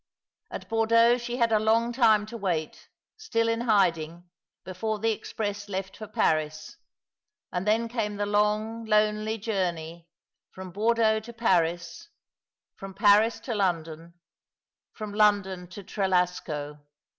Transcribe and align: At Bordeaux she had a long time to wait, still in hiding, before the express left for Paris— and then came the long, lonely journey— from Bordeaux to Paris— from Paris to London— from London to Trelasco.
At 0.49 0.67
Bordeaux 0.67 1.19
she 1.19 1.37
had 1.37 1.51
a 1.51 1.59
long 1.59 1.93
time 1.93 2.25
to 2.25 2.35
wait, 2.35 2.89
still 3.17 3.47
in 3.47 3.61
hiding, 3.61 4.27
before 4.63 4.97
the 4.97 5.11
express 5.11 5.69
left 5.69 5.95
for 5.95 6.07
Paris— 6.07 6.77
and 7.53 7.67
then 7.67 7.87
came 7.87 8.15
the 8.17 8.25
long, 8.25 8.83
lonely 8.85 9.37
journey— 9.37 10.07
from 10.55 10.71
Bordeaux 10.71 11.19
to 11.19 11.33
Paris— 11.33 12.09
from 12.79 12.95
Paris 12.95 13.39
to 13.41 13.53
London— 13.53 14.15
from 14.97 15.13
London 15.13 15.67
to 15.67 15.83
Trelasco. 15.83 16.79